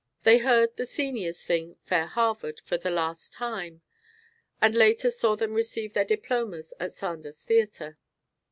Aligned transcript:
They 0.23 0.39
heard 0.39 0.75
the 0.77 0.85
seniors 0.87 1.37
sing 1.37 1.77
"Fair 1.83 2.07
Harvard" 2.07 2.59
for 2.65 2.75
the 2.75 2.89
last 2.89 3.33
time, 3.35 3.83
and 4.59 4.73
later 4.73 5.11
saw 5.11 5.35
them 5.35 5.53
receive 5.53 5.93
their 5.93 6.03
diplomas 6.05 6.73
at 6.79 6.91
Sander's 6.93 7.43
Theatre. 7.43 7.99